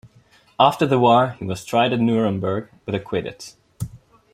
[0.59, 3.53] After the war, he was tried at Nuremberg but acquitted.